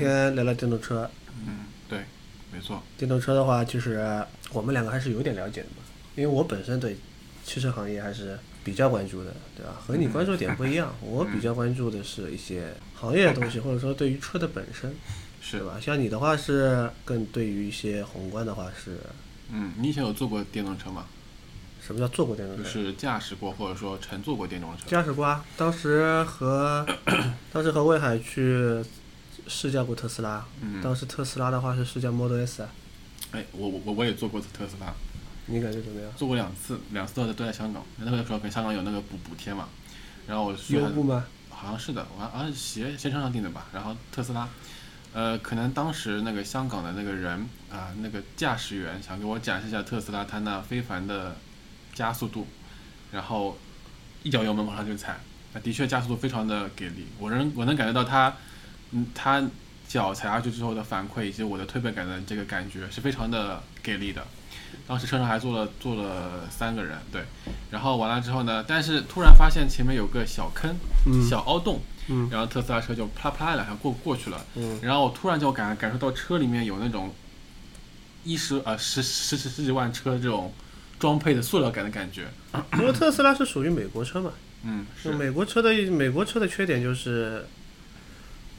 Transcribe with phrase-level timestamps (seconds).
[0.00, 1.08] 天聊聊电动车。
[1.46, 2.04] 嗯，对，
[2.52, 2.82] 没错。
[2.98, 5.82] 电动车的话，就是我们两个还是有点了解的嘛，
[6.16, 6.96] 因为我本身对
[7.44, 9.74] 汽车行业还是比较关注的，对吧？
[9.86, 14.94] 和你关注点不一样，我比较关注的是一些行业的东西，或者说对于车的本身，
[15.40, 15.78] 是吧？
[15.80, 18.98] 像你的话是更对于一些宏观的话是，
[19.52, 21.06] 嗯，你以前有坐过电动车吗？
[21.84, 22.62] 什么叫坐过电动车？
[22.62, 24.82] 就是驾驶过或者说乘坐过电动车。
[24.86, 26.86] 驾驶过啊，当时和
[27.50, 28.84] 当时和魏海去
[29.50, 32.68] 试驾过特斯拉，嗯，当时特斯拉的话是试驾 Model S 啊，
[33.32, 34.94] 哎，我我我我也坐过特斯拉，
[35.46, 36.10] 你感觉怎么样？
[36.16, 37.84] 坐过两次，两次都在都在香港。
[37.98, 39.68] 那个时候跟香港有那个补补贴嘛，
[40.28, 41.24] 然后我去优步吗？
[41.50, 43.66] 好像是的，我好像是携携程上订的吧。
[43.72, 44.48] 然后特斯拉，
[45.12, 51.36] 呃，可能当时那个香港的那个人啊、那个驾驶员想给我展示一下特斯拉它那非凡的
[51.92, 52.46] 加速度，
[53.12, 53.58] 然后
[54.22, 55.18] 一脚油门往上就踩，
[55.52, 57.06] 那的确加速度非常的给力。
[57.18, 58.34] 我能我能感觉到它，
[58.92, 59.42] 嗯，他
[59.88, 64.24] 脚踩下去之后的反馈以及我的推背感的这个感觉是非常的给力的。
[64.86, 67.22] 当时车上还坐了坐了三个人，对，
[67.70, 72.28] 然后完了之后呢，但是突然发现前面有个小坑，嗯小凹洞，嗯。
[72.30, 74.78] 然后特斯拉车就啪啪两下过过去了，嗯。
[74.82, 77.14] 然后我突然就感感受到车里面有那种
[78.24, 80.52] 一十呃十十十十几万车这种
[80.98, 82.26] 装配的塑料感的感觉，
[82.78, 84.32] 因为特斯拉是属于美国车嘛，
[84.64, 85.12] 嗯，是。
[85.12, 87.46] 美国车的美国车的缺点就是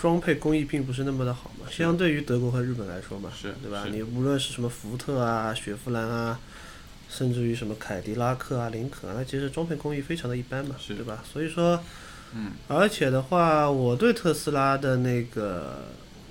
[0.00, 3.86] 装配工艺并不是那么的好嘛，相对于德国和日本来说嘛，是对吧？
[3.90, 6.38] 你无论是什么福特啊、雪佛兰啊，
[7.08, 10.94] 甚至于什么凯迪拉克啊、林肯啊，那其实装配工艺非常的一般嘛，是。
[10.94, 11.24] 对吧？
[11.32, 11.80] 所以说，
[12.34, 12.52] 嗯。
[12.68, 15.86] 而且的话，我对特斯拉的那个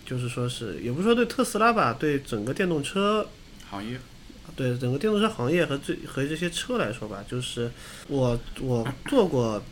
[0.05, 3.27] 就是说是，也不是说对特斯拉吧，对整个电动车
[3.69, 3.97] 行业，
[4.55, 7.71] 对整个电动车行业和这和这些车来说吧，就是
[8.07, 9.63] 我我做过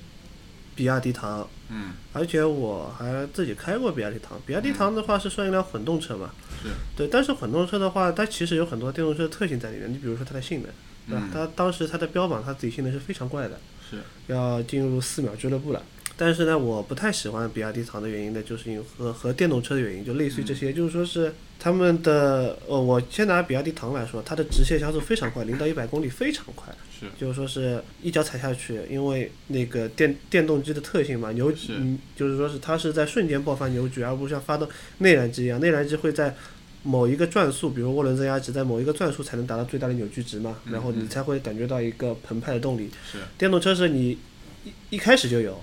[0.75, 4.39] 比亚迪唐，嗯而且我还自己开过比亚迪唐。
[4.45, 9.91] 比亚迪唐的话是算一辆混动车嘛，是，对，但是混动车的话，它其实有很多电动车的特性在里面。
[9.91, 10.71] 你比如说它的性能，
[11.07, 11.23] 对吧？
[11.25, 13.59] 嗯它当时它的标榜它自己性能是非常怪的，
[13.89, 15.83] 是，要进入四秒俱乐部了。
[16.21, 36.35] 但是呢，我不太喜欢比亚迪唐的原因呢，就是因为和和电动车的原因，就类似于这些，就是说是他们的呃，我先拿比亚迪唐来说，它的直线加速非常快，零到一百公里非常快，是，就是说是一脚踩下去，因为那个电电动机的特性嘛，扭是嗯，就是说是它是在瞬间爆发扭矩，而不是像发动内燃机一样，内燃机会在
[36.83, 41.09] 某一个转速，比如涡轮增压值在某一个转速才能达到最大的扭矩值嘛，嗯然后你嗯。
[41.09, 42.91] 才会感觉到一个澎湃的动力。
[43.11, 44.19] 是，电动车是你
[44.63, 45.59] 一一开始就有，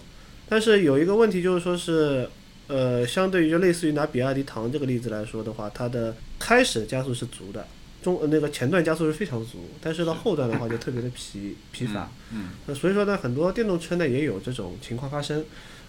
[0.49, 2.29] 但是有一个问题就是说是，
[2.69, 7.67] 呃，相对于就类似于拿比亚迪唐这个例子来说的话，它的开始加速是足的，
[8.03, 12.11] 中呃那个前段加速是非常足，但是到后段的话就特别的疲疲乏。
[12.33, 15.45] 嗯，那所以说呢，很多电动车呢也有这种情况发生，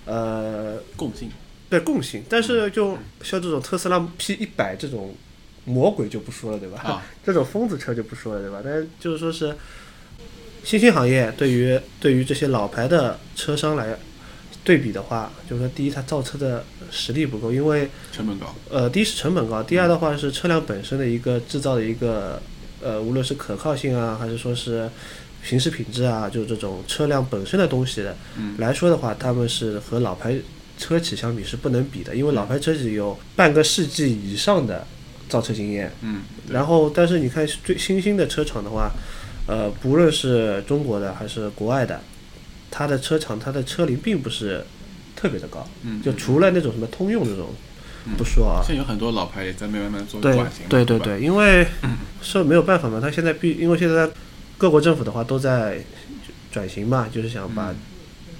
[0.05, 1.29] 呃，嗯，共性，
[1.69, 5.15] 对共性，但是就像这种特斯拉 P 一百这种
[5.65, 6.79] 魔鬼就不说了，对吧？
[6.81, 8.61] 啊， 这种疯子车就不说了，对吧？
[8.63, 9.55] 但是就是说是
[10.63, 13.97] 新兴行业对于对于这些老牌的车商来
[14.69, 22.39] 对比的话，就是说第一，它造车的实力不够，因为成本高，呃，第一是成本高，第二的话是车辆本身的一个制造的一个
[22.79, 24.87] 呃，无论是可靠性啊，还是说是
[25.43, 28.53] 行驶品质啊，就是这种车辆本身的东西的嗯。
[28.59, 30.37] 来说的话，他们是和老牌
[30.77, 34.85] 车企相比是不能比的，因为老牌车企有半个世纪以上的
[35.27, 35.91] 造车经验。
[36.01, 38.91] 嗯，然后，但是你看最新兴的车厂的话，
[39.47, 41.99] 呃，不论是中国的还是国外的，
[42.71, 44.65] 它的车厂它的车龄并不是
[45.15, 46.17] 特别的高，嗯，就嗯。
[46.17, 47.49] 除了那种什么通用这种
[48.05, 48.13] 嗯。
[48.17, 51.67] 不说啊，现在有很多老牌也在慢慢慢做对转型，对，对对对，因为
[52.21, 54.09] 是没有办法嘛，它现在必因为现在
[54.57, 55.79] 各国政府的话都在
[56.51, 57.75] 转型嘛，就是想把嗯。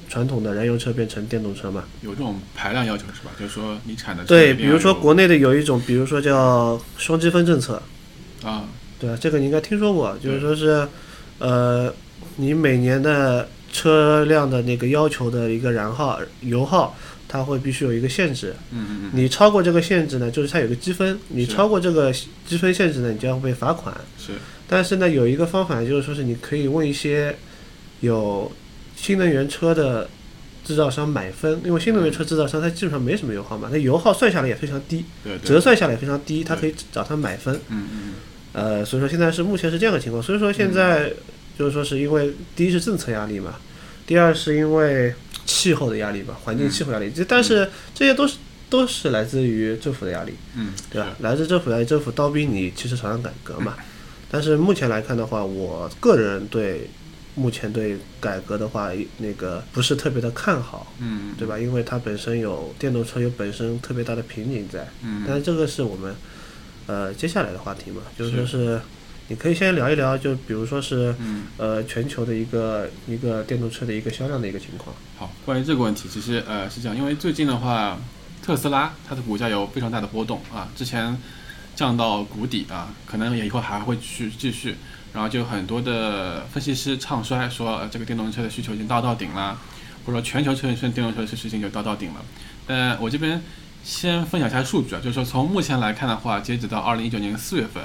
[0.10, 1.84] 传统的燃油车变成电动车嘛。
[2.02, 3.30] 有这种排量要求是吧？
[3.40, 7.80] 就是说你产的对，比如说国内的有一种，比如说叫双积分政策，
[8.42, 8.66] 啊，
[8.98, 10.88] 对啊，这个你应该听说过，就是说是，
[11.38, 11.94] 呃，
[12.38, 13.48] 你每年的
[13.80, 16.98] 车辆的那个要求的一个燃耗油耗，
[17.28, 18.54] 它会必须有一个限制。
[18.72, 22.12] 嗯嗯嗯，你超过这个限制呢，就是它有个积分，你超过这个
[22.46, 23.96] 积分限制呢，你就要被罚款。
[24.18, 24.34] 是，
[24.68, 27.36] 但是呢，有一个方法就是说是你可以问一些
[28.02, 28.52] 有
[28.96, 30.10] 新能源车的
[30.66, 37.56] 制造商买分，因为新能源车制造商它基本上没什么油耗嘛，它油耗算下来也非常低，对对，折算下来也非常低，它可以找他买分。
[37.70, 38.14] 嗯嗯
[38.52, 41.14] 呃，所以说现在是目前是这样的情况，所以说现在
[41.58, 43.56] 就是说是因为第一是政策压力嘛，
[44.10, 45.14] 第二是因为
[45.46, 50.34] 气候的压力吧，环境气候压力，这但是这些都是都是来自于政府的压力。
[50.56, 51.16] 嗯，对吧？
[51.20, 53.76] 来自政府，来自政府刀逼你汽车厂商改革嘛。
[54.32, 56.90] 但是目前来看的话，我个人对
[57.36, 58.90] 目前对改革的话，
[59.20, 61.60] 那个不是特别的看好，嗯对吧？
[61.60, 64.88] 因为它本身有电动车有本身特别大的瓶颈在。
[65.04, 66.16] 嗯但是这个是我们
[66.88, 68.82] 呃接下来的话题嘛，就是说是
[69.30, 74.96] 你可以先聊一聊，就比如说是嗯，呃全球的一个一个电动车的一个销量的一个情况。
[75.20, 77.96] 好，关于这个问题，其实呃是这样，因为最近的话，
[78.44, 81.16] 特斯拉它的股价有非常大的波动啊，之前
[81.76, 84.76] 降到谷底啊，可能也以后还会去继续，
[85.14, 89.56] 然后就很多的分析师唱衰说、呃这个电动车的需求已经到到顶了，
[90.08, 92.26] 或者说全球车电动车的事情就到到顶了。
[92.66, 93.40] 但我这边
[93.84, 97.84] 先分享一下数据啊，就是说从目前来看的话，截止到二零一九年四月份，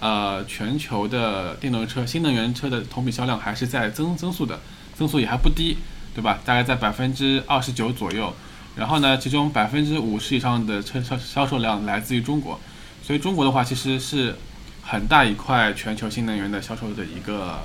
[0.00, 4.58] 呃，全球的电动车、新能源车的同比销量还是在增增速的，
[4.94, 5.76] 增速也还不低，
[6.14, 6.38] 对吧？
[6.44, 8.34] 大概在百分之二十九左右。
[8.76, 12.58] 然后呢，其中百分之五十以上的车销销售量来自于中国，
[13.02, 14.34] 所以中国的话其实是
[14.82, 17.60] 很大一块全球新能源的销售的一个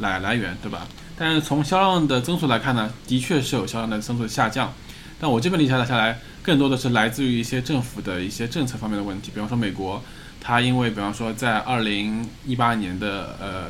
[0.00, 0.88] 来来源，对吧？
[1.16, 4.72] 但是从销量的增速来看呢，的确是有销量的增速下降。
[5.20, 10.02] 但我这边理解下来，更多的是来自于一些政府的一些政策方面的问题，比方说美国，
[10.40, 13.64] 它因为比方说在二零一八年的呃，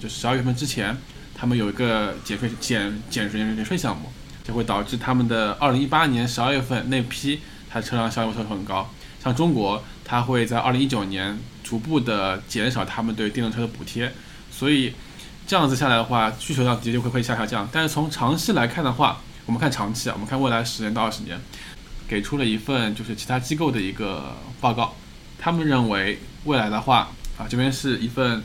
[0.00, 0.96] 就十二月份之前，
[1.34, 4.10] 他们有一个减税减减税减税项目，
[4.44, 7.40] 就会导致他们的二零一八年十二月份那批
[7.70, 8.90] 它车辆销量会很高。
[9.22, 14.12] 像中国，它会在二零一九年逐步的减少他们对电动车的补贴，
[14.50, 14.94] 所以
[15.46, 17.68] 这样子下来的话，需求量的确会会下下降。
[17.72, 21.38] 但是从长期来看的话，我们看长期啊，我们看未来十年到二十年，
[22.06, 24.94] 给出了一份就是其他机构的一个报告，
[25.38, 28.42] 他们认为未来的话啊，这边是一份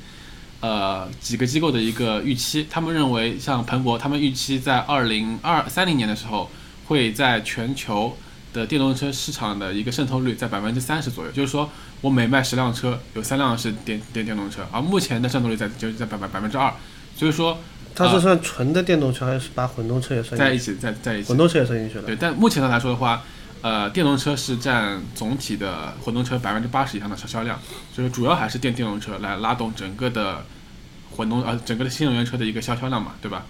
[0.61, 6.49] 呃几个机构的一个预期，他们认为像彭博，他们预期在二零二三零年的时候，
[6.85, 8.15] 会在全球
[8.53, 11.69] 的电动车市场的一个渗透率在百分之三十左右，就是说
[12.01, 16.71] 我每卖十辆车，有三辆是电电电动车，而目前的渗透率在就是在百百百分之二，
[17.15, 17.57] 所以说
[17.95, 20.37] 它是算纯的电动车，还是把混动车也算？
[20.37, 21.37] 在一起在在一起混。
[21.37, 22.03] 动车也算进去了。
[22.03, 23.23] 对，但目前的来说的话，
[23.63, 27.57] 呃，电动车是占总体的混动车百分之八十以上的销销量，
[27.93, 30.45] 所以主要还是电电动车来拉动整个的
[31.15, 33.45] 混动呃整个的新能源车的一个销销量嘛，对吧？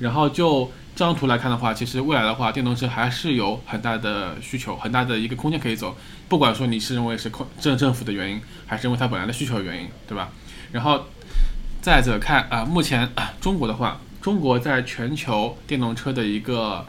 [0.00, 5.96] 然后就这张图来看的话，其实未来的话，电动车还是有很大的需求，很大的一个空间可以走。
[6.28, 10.28] 不管说你是认为是空政政府的原因，还是因为它本来的需求原因，对吧？
[10.72, 11.06] 然后
[11.80, 16.84] 再者看啊、目前、啊中国的话，中国在全球电动车的一个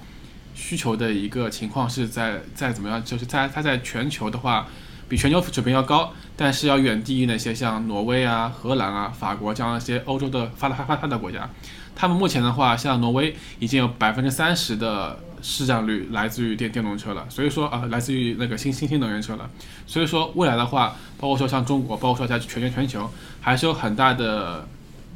[0.55, 3.03] 需求的一个情况是在在怎么样？
[3.03, 4.65] 就是在它在全球的话，
[5.07, 11.49] 比全球水平要高，但是要远低于那些像挪威啊、荷兰啊、法国这样一些欧洲的发达发发达国家。
[11.95, 19.49] 他们目前的话，像挪威已经有百分之三十的市占率来自于电电动车了，所以说啊、来自于那个新新新能源车了。
[19.85, 24.67] 所以说未来的话，包括说像中国，包括说在全全全球，还是有很大的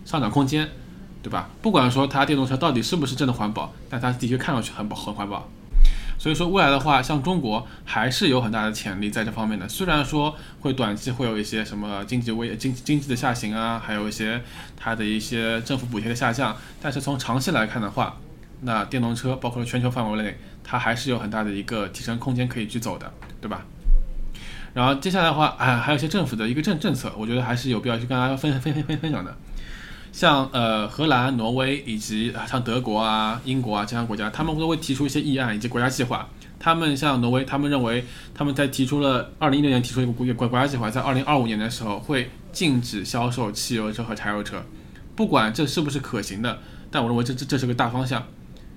[0.05, 0.69] 上涨空间，
[1.21, 1.49] 对吧？
[1.61, 5.49] 不管说它电动车到底是不是真的环保，但它的确看上去很保很环保。
[6.17, 9.67] 所以说未来的话，像中国还是有很大的潜力在这方面的。
[9.69, 14.41] 虽然说会短期会有一些什么经济危经经济的下行啊，还有一些
[14.75, 18.17] 它的一些政府补贴的下降，但是从长期来看的话，
[18.61, 23.09] 那电动车包括全球范围内，它还是有很大的一个提升空间可以去走的，
[23.39, 23.63] 对吧？
[24.73, 29.35] 然后接下来的话，啊，还有一些政府的一个政政策，我觉得还是有必要去跟大家分分分分分享的。
[30.11, 36.27] 像呃荷兰、挪威以及像德国啊、英国啊这样国家，他们都会提出一些议案以及国家计划。
[36.59, 38.03] 他们像挪威，他们认为
[38.35, 44.61] 他们在提出了二零一六年提出一个国国国家计划，在二零二五年的时候会禁止销售汽油车和柴油车。
[45.15, 46.59] 不管这是不是可行的，
[46.91, 48.21] 但我认为这这这是个大方向，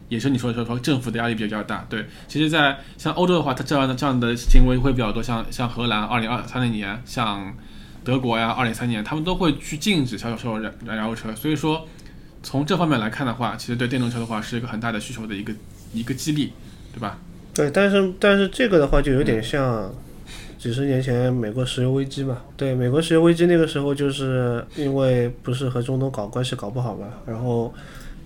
[0.09, 1.85] 也是你说说说政府的压力比较大。
[1.89, 7.53] 对，其实，在像欧洲的话，它这样的这样的行为会比较多，像像荷兰二零二三年，像
[8.05, 11.35] 德国呀二零三年，他们都会去禁止销售燃燃油车。
[11.35, 11.87] 所以说，
[12.43, 15.53] 从这方面来看的话，其实对电动车的话是一个很大的需求的一个
[15.93, 16.53] 一个激励，
[16.93, 17.19] 对吧？
[17.55, 19.93] 对，但是但是这个的话就有点像
[20.59, 22.39] 几十年前美国石油危机嘛。
[22.57, 27.73] 对，美国石油危机那个时候就是因为不是和中东搞关系搞不好嘛，然后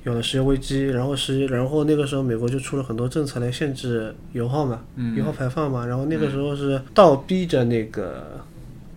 [0.05, 4.81] 有了石油危机，然后石然后那个时候美国就出了很多政策来限制油耗嘛，
[5.17, 8.41] 油耗排放嘛，然后那个时候是倒逼着那个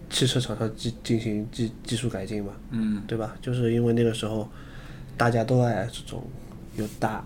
[0.10, 3.02] 汽车厂商进进行技技术改进嘛，嗯。
[3.08, 3.36] 对吧？
[3.42, 4.50] 就是因为那个时候
[5.18, 6.24] 大家都爱这种
[6.76, 7.24] 有大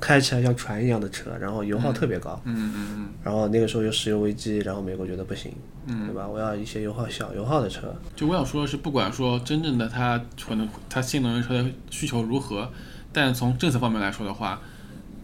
[0.00, 5.52] 开起来像船一样的车，然后油耗特别高，嗯嗯嗯，然后那个时候有石油危机，然后美国觉得不行，
[5.86, 6.06] 嗯。
[6.06, 6.26] 对吧？
[6.26, 12.70] 我要一些油耗小油耗的车，就我想说的是，不管说真正的它可能它新能源车的需求如何，
[13.12, 14.60] 但从政策方面来说的话，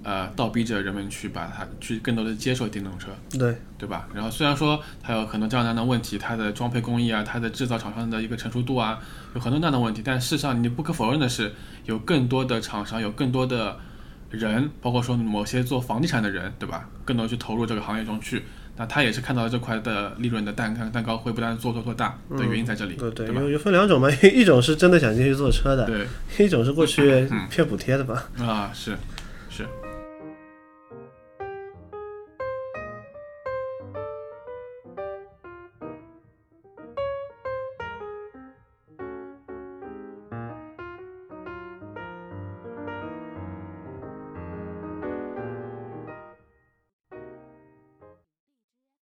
[0.09, 4.09] 呃，倒逼着人们去把它去更多的接受电动车，对，对吧？
[4.15, 8.99] 然后虽然说它有很多这样那样的问题，它的装配工艺啊，它的制造厂商的一个成熟度啊，
[9.35, 11.53] 有很多那样的问题，但事实上你不可否认的是，
[11.85, 13.77] 有更多的厂商，有更多的
[14.31, 16.89] 人，包括说某些做房地产的人，对吧？
[17.05, 18.45] 更多去投入这个行业中去。
[18.81, 23.41] 那他也是看到了这块的利润的蛋蛋蛋糕会不断做做做大的原因在这里，对对，对吧？
[23.43, 26.07] 有有分两种嘛， 一种是真的想进去做车的，对
[26.47, 28.25] 一种是过去骗补贴的吧。
[28.39, 28.99] 啊，是是，